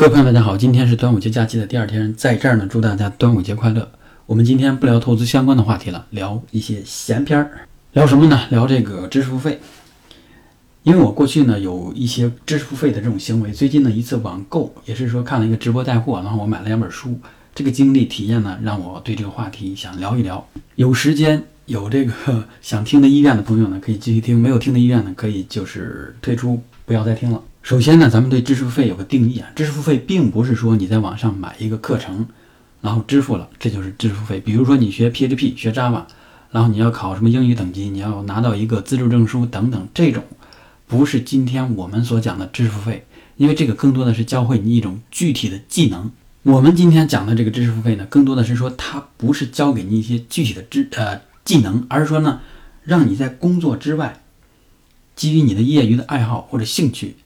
[0.00, 3.86] 各位朋友，大家好，今天是端午节假期的第二天，在这儿呢，祝大家端午节快乐。
[4.24, 7.68] 我们今天不聊投资相关的话题了，聊一些闲篇儿。
[7.92, 8.40] 聊什么呢？
[8.48, 9.60] 聊这个知识付费。
[10.84, 17.20] 因为我过去呢有一些知识付费的这种行为，最近呢一次网购，也是说看了一个直播带货，然后我买了两本书。
[17.54, 20.42] 这个经历体验呢，让我对这个话题想聊一聊。
[20.76, 22.12] 有时间有这个
[22.62, 27.42] 想听的意愿的朋友呢，可以继续听；没有听的意愿呢，可以就是退出，不要再听了。
[27.62, 32.26] 首先呢，咱们对知识付费有个定义啊，知识付费并不是说你在网上买一个课程，
[32.80, 34.40] 然后支付了，这就是知识付费。
[34.40, 36.04] 比如说你学 PHP、学 Java，
[36.50, 40.24] 然后你要考什么英语等级，你要拿到一个资助证书等等，这种
[40.88, 43.04] 不是今天我们所讲的知识付费，
[43.36, 46.10] 因为这个更多的是教会你一种具体的技能。
[46.42, 52.40] 我们今天讲的这个知识付费呢，更多的是说它不是教给你一些具体的知呃技能，而是说呢，
[52.82, 54.20] 让你在工作之外，
[55.14, 57.16] 基于你的业余的爱好或者兴趣。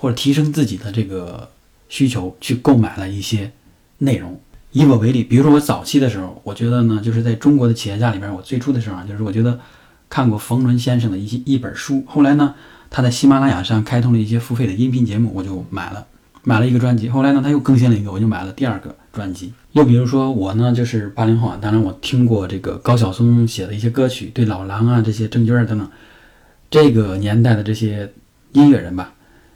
[0.00, 1.46] 或者提升自己的这个
[1.90, 3.52] 需求，去购买了一些
[3.98, 4.40] 内容。
[4.72, 9.60] 以我为例，比如说我早期的时候，我觉得呢，就是在中国的企业家里边，我最初的时候啊，就是我觉得
[10.08, 12.02] 看过冯仑先生的一些一本书。
[12.06, 12.54] 后来呢，
[12.88, 16.06] 他在喜马拉雅上开通了一些付费的音频节目，我就买了，
[16.44, 17.10] 买了一个专辑。
[17.10, 19.52] 后来呢，他又更新了一个，我就买了第二个专辑。
[19.72, 25.90] 又比如说我呢，就是八零后啊，当然我听过这个高晓松写的一些歌曲，对老狼啊这些郑钧等等
[26.70, 28.10] 这个年代的这些
[28.52, 29.12] 音乐人吧。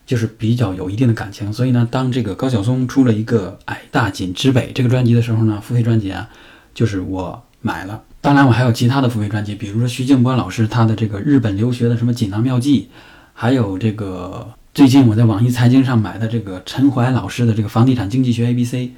[0.06, 6.28] 就是比较有一定的感情，所以呢，当这个高晓松出了一个《矮大紧之北》这个专辑的时候呢，付费专辑啊，
[6.74, 8.02] 就是我买了。
[8.20, 12.88] 当然，我还有其他的付费专辑，比如说徐静波老师他的这个日本留学的什么锦囊妙计，
[13.32, 18.92] 还有这个最近我在网易财经上买的这个陈怀老师的这个房地产经济学 A B C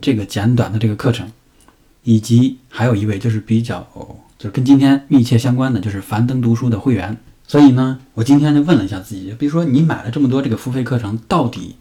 [0.00, 1.30] 这个简短的这个课程，
[2.02, 3.86] 以及还有一位就是比较
[4.38, 7.16] 就是跟今天密切相关的，就是樊登读书的会员。
[7.52, 11.76] 所以呢，我今天就问了一下自己，比如说你买了这么多这个付费课程，到底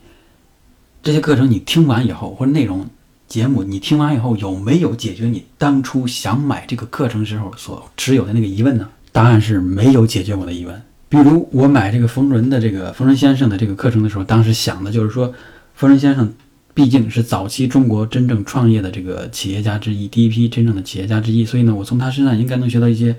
[1.02, 2.89] 这些课程你听完以后，或者内容
[3.30, 8.89] 节目你听完以后，有没有解决你当初想买这个课程时候所持有的那个疑问呢？
[9.14, 10.81] 答案是没有解决我的疑问。
[11.08, 15.33] 比如我买这个冯仑的这个冯仑先生的这个课程的时候，当时想的就是说，
[15.73, 16.33] 冯仑先生
[16.73, 23.15] 毕竟是早期中国真正创业的这个企业家之一，第一批真正的企业家之一，所以呢，我从他身上应该能学到一些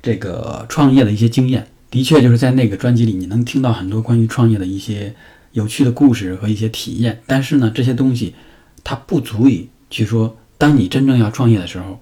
[0.00, 1.66] 这个创业的一些经验。
[1.92, 5.14] 的确，就是在那个专辑里，你能听到很多关于创业的一些
[5.52, 7.20] 有趣的故事和一些体验。
[7.26, 8.34] 但是呢，这些东西
[8.82, 12.00] 它不足以去说，当你真正要创业的时候，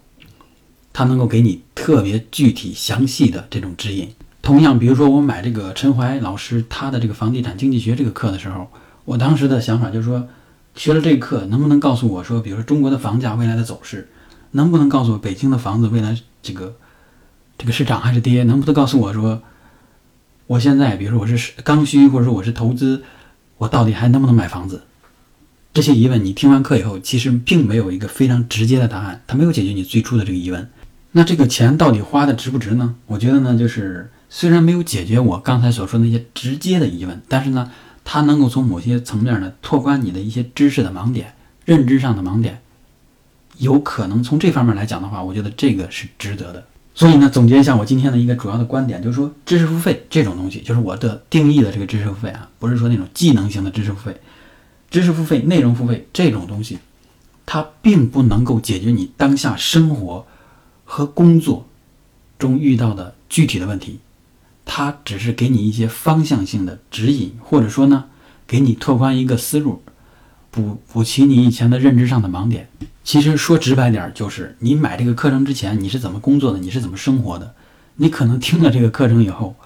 [0.93, 4.11] 它能够给你特别具体详细的这种指引。
[4.41, 8.69] 同样，比如说我买这个陈怀老师他的这个房地产经济学这个课的时候，
[9.05, 10.29] 我当时的想法就是说，
[10.77, 14.09] 学了这个课，能不能告诉我说，比如说中国的房价未来的走势，
[14.53, 16.77] 能不能告诉我北京的房子未来这个
[17.59, 18.45] 这个是涨还是跌？
[18.45, 19.43] 能不能告诉我说？
[20.51, 23.05] 我现在，比如说我是刚需，或者说我是投资，
[23.57, 24.83] 我到底还能不能买房子？
[25.73, 30.69] 这些疑问，你听完课以后，其实并没有一个非常直接的答案，它没有解决你最初的这个疑问。
[31.13, 32.97] 那这个钱到底花的值不值呢？
[33.07, 37.71] 我觉得呢，就是虽然没有解决我刚才所说的那些直接的疑问，但是呢，
[38.03, 41.35] 它能够从某些层面呢拓宽你的一些知识的盲点、
[41.65, 42.61] 认知上的盲点，
[43.59, 46.65] 有可能从这方面来讲的话，我觉得这个是值得的。
[47.01, 54.21] 所以呢，总结一下我今天的一个主要的观点，就是说知识付费这种东西，就是我的定义的这个知识付费啊，不是说那种技能型的知识付费，
[54.91, 56.79] 知识付费、内容付费这种东西，
[57.47, 60.27] 它并不能够解决你当下生活
[60.85, 61.67] 和工作
[62.39, 64.01] 中遇到的具体的问题，
[64.67, 68.05] 它只是给你一些方向性的指引，或者说呢，
[68.47, 69.83] 给你拓宽一个思路。
[70.51, 72.69] 补补齐你以前的认知上的盲点。
[73.03, 76.59] 其实说直白点，就是你买这个课程之前，你是怎么工作的？
[76.59, 77.55] 你是怎么生活的？
[77.97, 79.57] 你可能听了这个课程以后，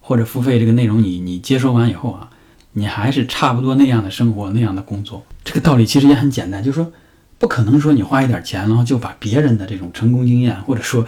[0.00, 2.30] 或者付费这个内容，你你接收完以后啊，
[2.72, 5.24] 你还是差不多那样的生活，那样的工作。
[5.44, 6.92] 这个道理其实也很简单，就是说，
[7.38, 11.04] 不可能说你花一点钱，然后就把别人的这种成功经验，或者说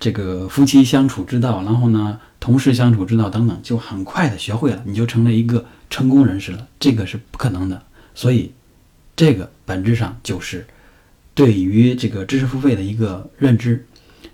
[0.00, 6.66] 这个夫妻相处之道，然后呢，同事相处之道等等，就很快的学会了，你就成了一个成功人士了。
[6.80, 7.82] 这个是不可能的。
[8.14, 8.52] 所以，
[9.16, 10.66] 这个本质上就是
[11.34, 13.86] 对于这个知识付费的一个认知。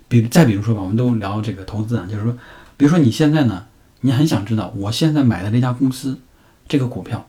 [0.07, 2.35] 比再比如说吧，我们都聊这个投资啊，就是说，
[2.77, 3.67] 比如说你现在呢，
[4.01, 6.19] 你很想知道，我现在买的这家公司
[6.67, 7.27] 这个股票，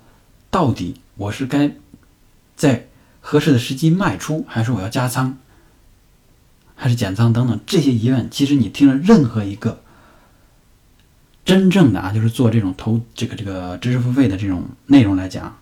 [0.50, 1.72] 到底我是该
[2.56, 2.88] 在
[3.20, 5.36] 合适的时机卖出，还是我要加仓，
[6.74, 9.82] 还是减仓等等这些疑问，其实你听了任何一个
[11.44, 15.54] 真正的啊，就是做这种投这个这个知识付费的这种内容来讲。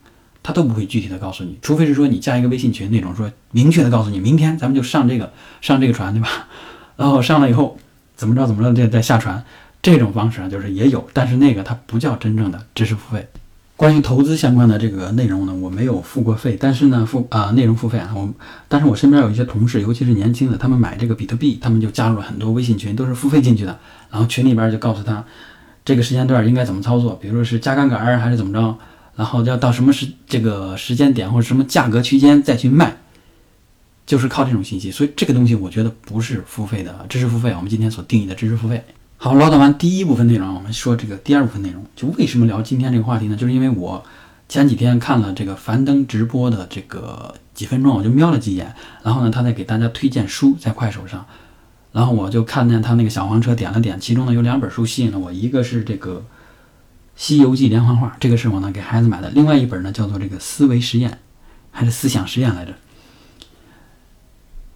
[0.48, 5.30] 他都不会具体的告诉你，除非是说你加一个微信群那种，说明确的告诉你，明天咱们就上这个
[5.60, 6.48] 上这个船，对吧？
[6.96, 7.76] 然后上了以后
[8.16, 9.44] 怎么着怎么着再再下船，
[9.82, 13.28] 这种方式啊，就是也有，但是那个它不叫真正的知识付费。
[13.76, 18.26] 关于投资相关的这个内容呢，我没有付过费，但是呢付啊内容付费啊，我
[18.68, 23.78] 但是我身边有一些同事，尤其是年轻的，他们买这个比特币，他们就加入了很多微信群，都是付费进去的，
[24.10, 25.22] 然后群里边就告诉他
[25.84, 28.76] 这个时间段应该怎么操作，比如说是加杠杆还是怎么着，
[29.18, 32.96] 然后要到什么时这个时间点或者什么价格区间再去卖，
[34.06, 38.84] 就是靠这种信息，所以这个东西我觉得不是付费的知识付费，我们今天所定义的知识付费。
[39.16, 41.84] 好，唠叨完第一部分内容，我们说这个第二部分内容。
[41.96, 43.34] 就为什么聊今天这个话题呢？
[43.34, 44.04] 就是因为我
[44.48, 48.72] 前几天看了这个樊登直播的这个几分钟，我就瞄了几眼，
[49.02, 51.26] 然后呢，他在给大家推荐书，在快手上，
[51.90, 56.12] 然后我就看见他那个小黄车点了点，其中呢有两本书吸引了我，一个是这个
[57.18, 61.18] 《西游记》连环画，这个是我呢给孩子买的，另外一本呢叫做这个思维实验，
[61.70, 62.72] 还是思想实验来着？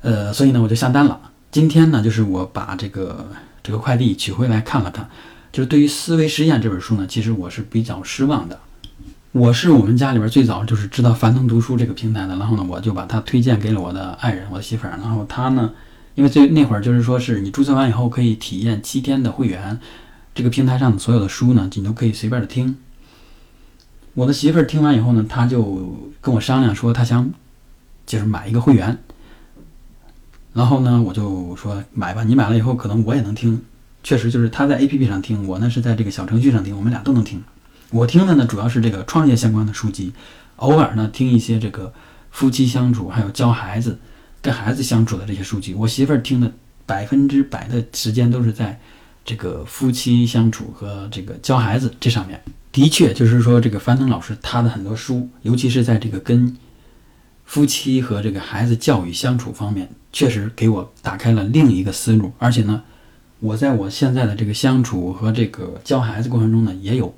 [0.03, 1.19] 呃，所以呢我就下单了。
[1.51, 3.33] 今天呢就是我把这个。
[3.65, 5.09] 这个快递取回来看了看，
[5.53, 8.59] 就是对于《思维实验》这本书呢，其实我是比较失望的。
[9.31, 14.91] 我是我们家里边最早就是知道樊登读书这个平台的，然后呢，我就把它推荐给了我的爱人，我的媳妇儿。
[15.01, 15.73] 然后他呢，
[16.17, 19.79] 因为最那会儿就是说是你注册完以后可以体验七天的会员，
[20.35, 22.77] 这个平台上的所有的书呢，你都可以随便的听。
[24.15, 27.33] 我的媳妇儿听完以后呢，她就跟我商量说，她想
[28.07, 28.99] 就是买一个会员。
[30.53, 32.25] 然后呢，我就说买吧。
[32.25, 33.63] 你买了以后，可能我也能听。
[34.03, 37.43] 确实，就是她在 A P P 上听，我呢是在这个小程序上听，我们俩都能听。
[37.91, 40.13] 我听的呢，主要是这个创业相关的书籍，
[40.57, 41.93] 偶尔呢听一些这个
[42.31, 43.99] 夫妻相处，还有教孩子、
[44.41, 45.75] 跟孩子相处的这些书籍。
[45.75, 46.53] 我媳妇儿听的
[46.85, 48.79] 百分之百的时间都是在
[49.25, 52.43] 这个夫妻相处和这个教孩子这上面。
[52.71, 56.57] 的确，就是说这个樊登老师他的很多书，尤其是在这个跟
[57.45, 59.89] 夫妻和这个孩子教育相处方面。
[60.15, 62.83] 确实给我打开了另一个思路，而且呢，
[63.41, 67.15] 我在我现在的这个相处和这个教孩子过程中呢，也有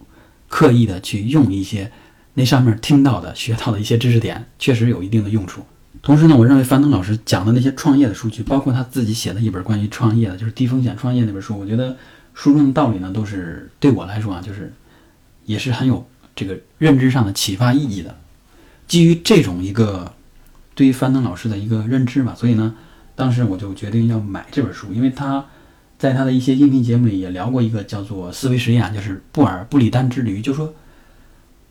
[0.49, 1.91] 刻意的去用一些
[2.35, 5.63] 那上面听到的、学到的一些知识点，确实有一定的用处。
[6.03, 11.97] 同时呢，我认为樊登老师讲的那些创业的数据，包括他自己写的一本关于创业的，就是低风险创业那本书，我觉得
[12.35, 14.73] 书中的道理呢，都是对我来说啊，就是
[15.45, 16.07] 也是很有
[16.37, 18.17] 这个认知上的启发意义的。
[18.87, 20.13] 基于这种一个
[20.75, 22.75] 对于樊登老师的一个认知吧，所以呢。
[23.17, 25.47] 当时我就决定要买这本书，因为他
[25.97, 30.75] 在他的一些音频节目里也聊过一个叫做思维实验，就是布尔布里丹之驴，就说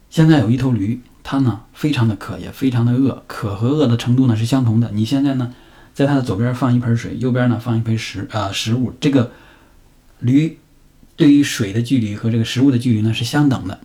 [0.09, 4.91] 现在有一头驴，它呢非常的渴，也非常的饿，渴和饿的程度呢是相同的。
[4.93, 5.53] 你现在呢
[5.93, 9.31] 在它的左边放一盆水，右边呢放一盆食呃食物，这个
[10.19, 10.57] 驴
[11.15, 13.79] 对于水的距离和这个食物的距离呢是相等的，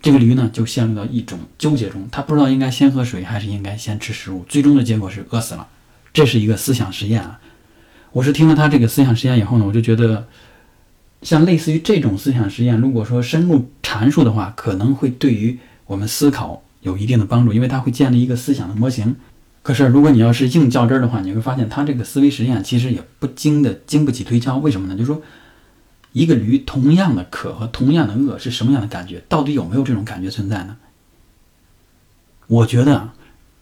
[0.00, 5.66] 这个驴呢就陷入到一种纠结中，它不知道应该先喝水还是应该先吃食物，最终的结果是饿死了。
[6.12, 7.38] 这是一个思想实验啊！
[8.12, 10.26] 我是听了他这个思想实验以后呢，我就觉得，
[11.20, 19.16] 像类似于这种思想实验，如果说深入阐述的话，可能会对于我们思考有一定的帮助，因为它会建立一个思想的模型。
[19.62, 24.56] 可是，如果你要是硬较真儿的话，你会发现他这个思维实验其实也不经的经不起推敲。
[24.58, 24.94] 为什么呢？
[24.94, 25.20] 就是说，
[26.12, 29.22] 一个驴同样的渴和同样的饿是什么样的感觉？
[29.28, 30.76] 到底有没有这种感觉存在呢？
[32.46, 33.10] 我觉得。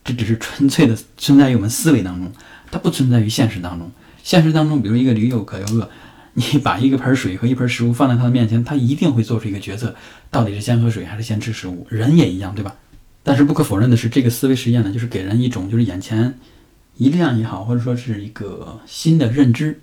[0.06, 2.31] 这只是纯粹的存在于我们思维当中，
[2.70, 3.91] 它不存在于现实当中。
[4.23, 5.88] 现实当中，比如一个驴又渴又饿，
[6.35, 9.97] 你把一个盆水和一盆食物放在他的面前，他一定会做出一个决策，
[10.31, 11.87] 到底是先喝水还是先吃食物。
[11.88, 12.77] 人也一样，对吧？
[13.25, 16.38] 但是不可否认的是，这个思维实验呢，就是给人一种就是眼前
[16.96, 19.81] 一亮也好，或者说是一个新的认知。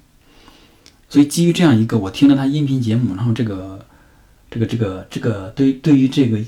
[1.09, 3.85] 所以基于这样一个，我听了他音频节目，然后这个
[4.49, 6.39] 这个这个这个对对于这个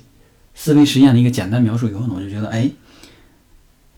[0.56, 2.72] 思维实验的一个简单描述以后呢，我就觉得，哎。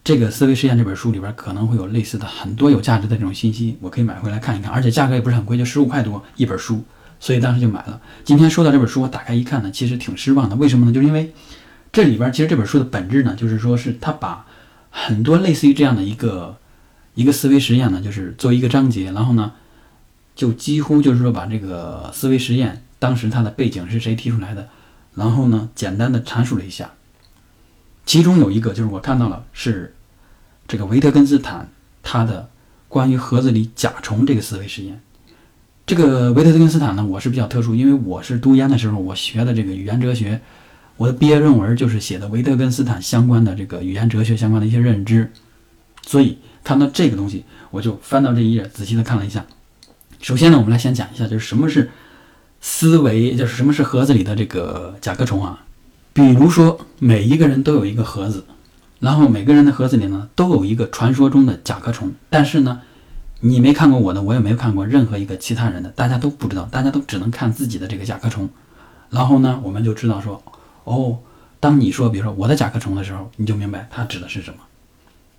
[0.08, 6.84] 这个思维实验这本书里边可能会有类似的很多有价值的这种信息，我可以买回来看一看，而且价格也不是很贵，就十五块多一本书，
[7.20, 8.00] 所以当时就买了。
[8.24, 10.56] 今天收到这本书，我打开一看呢，其实挺失望的。
[10.58, 10.92] 为什么呢？
[10.92, 11.34] 就是因为
[11.96, 14.46] 这里边其实这本书的本质呢，就是说是他把
[14.92, 16.58] 很多类似于这样的一个
[17.14, 19.54] 一个思维实验呢，就是作为一个章节，然后呢，
[20.36, 24.68] 就几乎就是说把这个思维实验当时它的背景是谁提出来的，
[25.14, 26.92] 然后呢，简单的阐述了一下。
[28.06, 29.94] 其中有一个就是我看到了是。
[30.68, 31.70] 这个维特根斯坦
[32.02, 32.50] 他的
[32.88, 35.00] 关于盒子里甲虫这个思维实验，
[35.86, 40.42] 这个维特根斯坦呢，我是比较特殊，因为我是读研的时候我学的这个语言哲学，
[40.98, 45.32] 我的毕业论文就是写的维特根斯坦相关的这个语言哲学相关的一些认知，
[46.06, 49.46] 所以看到这个东西，我就翻到这一页仔细的看了一下。
[50.22, 51.92] 首先呢，我们来先讲一下，就是什么是
[52.62, 55.64] 思维，就是什么是盒子里的这个甲壳虫啊？
[56.14, 58.46] 比如说，每一个人都有一个盒子。
[59.02, 62.80] 然后每个人的盒子里呢，都有一个传说中的甲壳虫，但是呢，
[63.42, 68.50] 你没看过我的，我也没有看过任何一个其他人的，大家都不知道，大家都只能看自己的这个甲壳虫。
[69.10, 70.42] 然后呢，我们就知道说，
[70.86, 71.20] 哦，
[71.60, 74.58] 当你说比如说我的甲壳虫的时候，你就明白它指的是什么；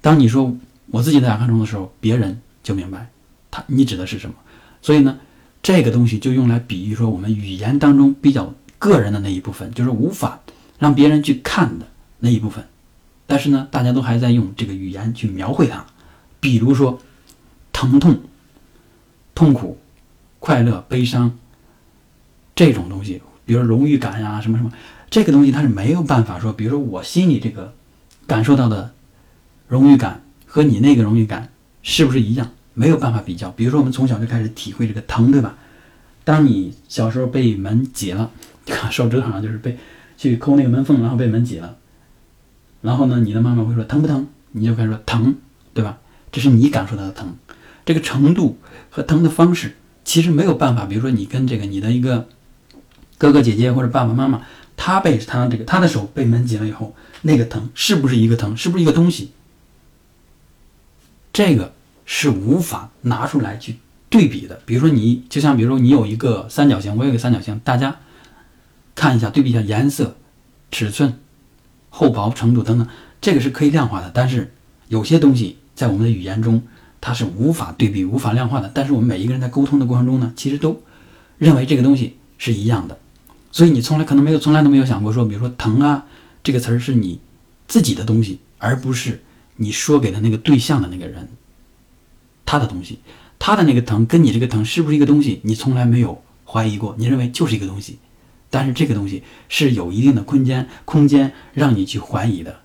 [0.01, 0.55] 当你说
[0.91, 3.09] 我自己的甲壳虫的时候，别人就明白
[3.51, 4.37] 它你指的是什么。
[4.83, 5.19] 所以呢，
[5.63, 10.41] 这个东西就用来比喻说我们语言当中比较个人的那一部分，就是无法
[10.79, 11.87] 让别人去看的
[12.19, 12.65] 那一部分。
[13.27, 15.85] 但是呢，大家都还在用这个语言去描绘它，
[16.39, 17.01] 比如说
[17.73, 18.21] 疼痛、
[19.35, 19.79] 痛苦、
[20.39, 21.37] 快乐、悲伤
[22.55, 24.71] 这种东西，比如荣誉感呀，什么什么，
[25.11, 27.75] 这个东西它是没有办法说，比如说我心里这个
[28.27, 28.93] 感受到的
[29.69, 31.51] 荣誉感和你那个荣誉感
[31.83, 32.51] 是不是一样？
[32.75, 33.51] 没有办法比较。
[33.53, 35.57] 比如说我们从小就开始体会这个疼，对吧？
[36.25, 38.31] 当你小时候被门挤了，
[38.91, 39.79] 手指头上就是被
[40.19, 41.77] 去抠那个门缝，然后被门挤了。
[42.83, 44.27] 然后呢，你的妈妈会说疼不疼？
[44.53, 45.37] 你就开始说疼，
[45.73, 45.99] 对吧？
[46.33, 47.35] 这是你感受到的疼，
[47.87, 48.59] 这个程度
[48.91, 50.85] 和疼的方式其实没有办法。
[50.85, 52.29] 比如说你跟这个你的一个
[53.17, 54.43] 哥哥姐姐或者爸爸妈妈，
[54.77, 58.57] 他被他这个他的手被门紧了以后，那个疼是不是一个疼？
[58.57, 59.33] 是不是一个东西？
[61.33, 61.73] 这个
[62.05, 63.77] 是无法拿出来去
[64.09, 64.61] 对比的。
[64.65, 67.99] 比如说你就像比如说你有一个三角形，我有一个三角形，大家
[68.95, 70.17] 看一下对比一下颜色、
[70.71, 71.19] 尺寸。
[71.89, 72.87] 厚薄程度等等，
[73.23, 74.11] 这个是可以量化的。
[74.13, 74.53] 但是
[74.89, 76.63] 有些东西在我们的语言中，
[77.01, 78.71] 它是无法对比、无法量化的。
[78.75, 80.83] 但是我们每一个人在沟通的过程中呢，其实都
[81.39, 82.99] 认为这个东西是一样的。
[83.57, 86.05] 所以你从来可能没有、从来都没有想过说，比如说“疼”啊
[86.45, 87.19] 这个词儿是你
[87.67, 89.23] 自己的东西，而不是
[89.57, 91.27] 你说给的那个对象的那个人
[92.45, 92.99] 他的东西。
[93.39, 95.41] 他的那个疼跟你这个疼是不是一个东西？
[95.43, 97.99] 你从来没有怀疑过，你认为就是一个东西。
[98.51, 102.57] 但是这个东西是有一定的空间，空间让你去怀疑的。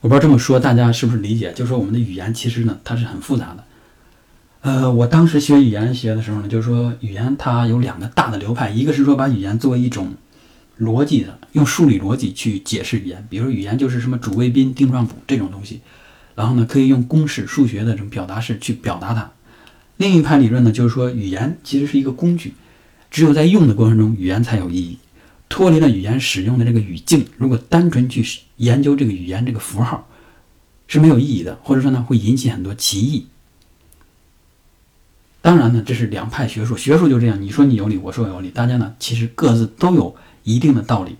[0.00, 1.52] 我不知道这么说大家是不是理解？
[1.52, 3.64] 就是说我们的语言其实呢，它是很复杂的。
[4.62, 10.14] 呃，我当时学语言学的时候呢，就是说语言它有两个大的流派，一个是说把语言作为一种
[10.78, 15.80] 逻辑的，用数理逻辑去解释语言，比如语言就是什么主谓宾定状补这种东西，
[16.34, 19.30] 然后呢可以用公式、数学的这种表达式去表达它。
[19.96, 22.54] 另一派理论呢，就是说语言其实是一个工具，
[23.10, 24.98] 只有在用的过程中，语言才有意义。
[25.48, 28.26] 脱离了语言使用的这个语境，如果单纯去
[28.56, 30.08] 研究这个语言这个符号
[30.88, 33.26] 是没有意义的，或者说呢会引起很多歧义。
[35.40, 41.16] 当然呢，这是两派学术，学术就这样，你说你有理，我说我有理，大家呢其实各自都有一定的道理，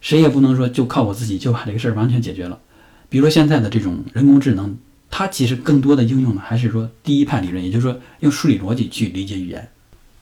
[0.00, 2.60] 谁也不能说就靠我自己就把这个事儿完全解决了。
[3.08, 4.76] 比如说现在的这种人工智能，
[5.10, 9.68] 它其实更多的应用呢还是说第一派理论，也就是说用数理逻辑去理解语言。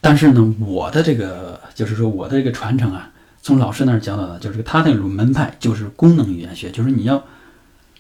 [0.01, 7.25] 但是呢，我的这个就是说，我的这个传承啊，从老师那儿教到的，就是他那种门派就是功能语言学，就是你要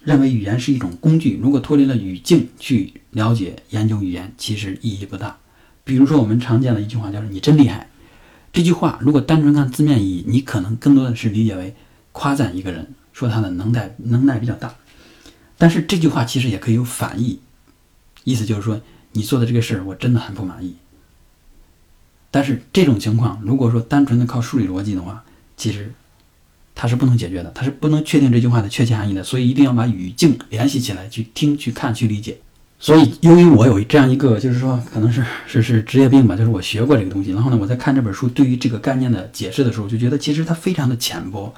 [0.02, 5.38] 认为语言是一种工具，如果脱离了语境去了解研究语言，其实意义不大。
[5.84, 7.88] 比如说我们常见的一句话叫“你真厉害”，
[8.52, 11.74] 这句话如果单纯看字面意义，你可能更多的是理解为
[12.12, 14.74] 夸赞一个人，说他的能耐能耐比较大。
[15.56, 17.40] 但是这句话其实也可以有反义，
[18.24, 18.80] 意思就是说
[19.12, 20.76] 你做的这个事儿我真的很不满意。
[22.30, 25.24] 但是这种情况，如果说单纯的靠数理逻辑的话，
[25.56, 25.92] 其实
[26.74, 29.22] 它是不能解决的，它是不能确定这句话的确切含义的。
[29.22, 32.38] 所以一定要把语境联系起来，去听、去看、去理解。
[32.82, 37.30] 所以，由于我有这样一个，就是说可能是 是是职业病吧，就是我学过这个东西。
[37.30, 41.54] 然后呢，我在看这本书对于这个概念的解释的时候，就觉得其实它非常的浅薄。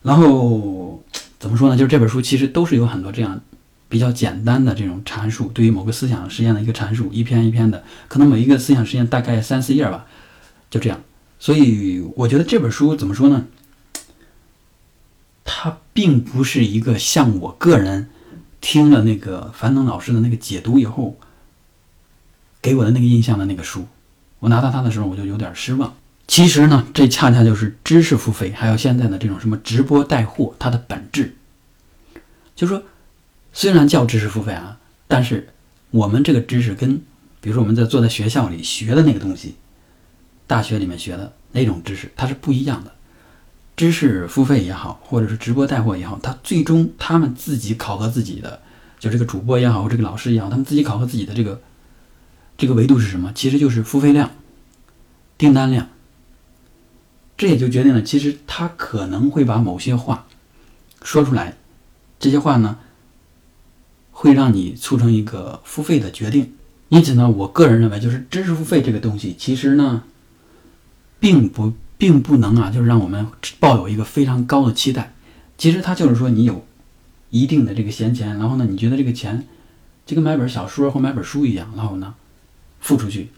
[0.00, 1.04] 然后
[1.38, 1.76] 怎么说呢？
[1.76, 3.40] 就是这本书其实都是有很多这样。
[3.88, 10.06] 比较简单的这种阐述，对于某个思想实验的一个阐述，一篇一篇的，可能每一个思想实验大概三四页吧，
[10.70, 10.98] 就这样。
[11.38, 13.44] 所以我觉得这本书怎么说呢？
[15.44, 18.08] 它并不是一个像我个人
[18.62, 21.18] 听了那个樊登老师的那个解读以后
[22.62, 23.86] 给我的那个印象的那个书。
[24.38, 25.94] 我拿到它的时候，我就有点失望。
[26.26, 31.36] 其实呢，这恰恰就是知识付费，还有现在的这种什么直播带货，它的本质，
[32.56, 32.82] 就说。
[33.54, 35.50] 虽然叫知识付费啊，但是
[35.90, 37.02] 我们这个知识跟，
[37.42, 39.56] 比如说我们在坐在学校里学的那个东西，
[40.46, 42.94] 大学里面学的那种知识，它是不一样的。
[43.76, 48.60] 知识付费也好，或者是直播带货也好，他最终他们自己考核自己的，
[48.98, 51.60] 就这个主播也好，这个老师也好，他们自己考核自己的这个
[52.56, 53.32] 这个维度是什么？
[53.34, 54.30] 其实就是付费量、
[55.36, 55.88] 订单量。
[57.36, 60.26] 这也就决定了，其实他可能会把某些话
[61.02, 61.56] 说出来，
[62.18, 62.78] 这些话呢。
[64.14, 66.52] 会让你促成一个付费的决定，
[66.90, 70.04] 因此呢，我个人认为，就是知识付费这个东西，其实呢，
[71.18, 71.72] 并不
[72.02, 73.28] 并不能啊，就是让我们
[73.60, 75.14] 抱有一个非常高的期待。
[75.56, 76.66] 其实它就是说，你有
[77.30, 79.46] 一定的这个闲钱，然后呢，你觉得这个钱
[80.04, 82.14] 就跟买本小说或买本书一样，然后呢，
[82.80, 83.28] 付出去，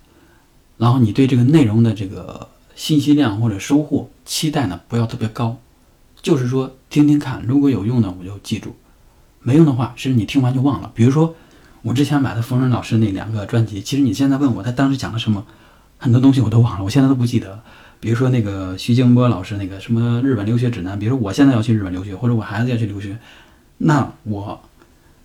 [0.78, 5.59] 然后你对这个内容的这个信息量或者收获期待呢，不要特别高，
[6.23, 8.75] 就是说听听看，如果有用呢我就记住，
[9.42, 10.90] 没用的话，甚至你听完就忘了。
[10.94, 11.35] 比如说
[11.83, 15.44] 我之前买的冯仑老师那两个专辑，其实你现在问我他当时讲了什么，
[15.99, 17.62] 很多东西我都忘了，我现在都不记得。
[18.04, 23.16] 比如说那个徐静波老师那个什么日本留学指南，比如说我现在要去日本留学，或者我孩子要去留学，
[23.78, 24.61] 那我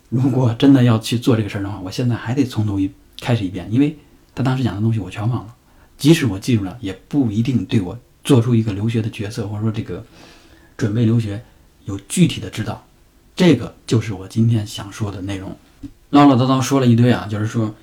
[0.08, 3.98] 如果真的要去做这个事儿的话，我现在还得从头一开始一遍，因为
[4.34, 5.54] 他当时讲的东西我全忘了。
[5.98, 10.02] 即使我记住了，也不一定对我做出一个留学的决策，或者说这个
[10.78, 11.44] 准备留学
[11.84, 12.82] 有具体的指导。
[13.36, 15.54] 这个就是我今天想说的内容。
[16.08, 17.74] 唠唠叨叨说了一堆啊，就是说。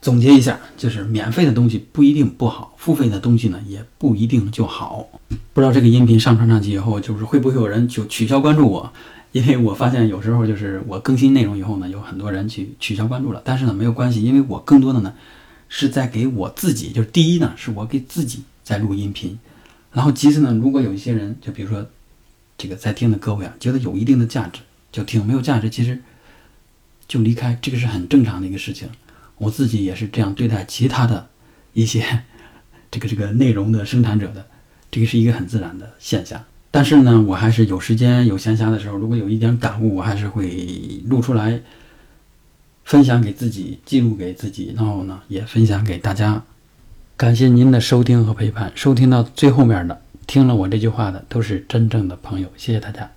[0.00, 5.06] 总结一下，就是免费的东西不一定不好，付费的东西呢也不一定就好。
[5.52, 8.92] 不知道这个音频上传上去以后，就是会不会有人就取消关注我？
[9.32, 13.40] 因为我发现有时候就是我更新内容以后呢，有很多人去取消关注了。
[13.44, 15.14] 但是呢没有关系，因为我更多的呢
[15.68, 19.38] 是在给我自己，就是第一呢是我给自己在录音频，
[19.92, 21.86] 然后其次呢，如果有一些人，就比如说
[22.58, 26.00] 这个在听的各位啊，觉得有一定的价值就听，没有价值其实
[27.06, 28.88] 就离开，这个是很正常的一个事情。
[29.40, 31.28] 我自己也是这样对待其他的
[31.72, 32.04] 一些
[32.92, 34.44] 这个这个内容的生产者的，
[34.90, 36.44] 这个是一个很自然的现象。
[36.70, 41.60] 但是呢，我还是有时间有闲暇的时候，如果有一点感悟，我还是会录出来，
[42.84, 46.42] 分享给自己，记录给自己，然后呢，也分享给大家。
[47.16, 52.48] 感谢您的收听和陪伴，收听到最后面的，听了我这句话的，都是真正的朋友。
[52.56, 53.10] 谢谢大家。